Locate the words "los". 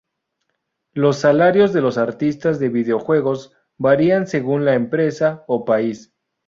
0.93-1.19, 1.81-1.99